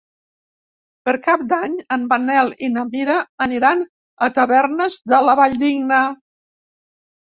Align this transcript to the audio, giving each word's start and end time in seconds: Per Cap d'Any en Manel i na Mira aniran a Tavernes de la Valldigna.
Per 1.09 1.13
Cap 1.27 1.41
d'Any 1.51 1.75
en 1.97 2.07
Manel 2.13 2.49
i 2.67 2.71
na 2.77 2.85
Mira 2.93 3.19
aniran 3.49 3.85
a 4.29 4.33
Tavernes 4.39 4.97
de 5.15 5.21
la 5.29 5.37
Valldigna. 5.45 6.01